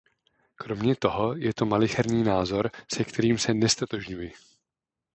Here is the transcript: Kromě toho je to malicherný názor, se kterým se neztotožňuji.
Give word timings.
Kromě 0.55 0.95
toho 0.95 1.35
je 1.35 1.53
to 1.53 1.65
malicherný 1.65 2.23
názor, 2.23 2.69
se 2.95 3.03
kterým 3.03 3.37
se 3.37 3.53
neztotožňuji. 3.53 4.33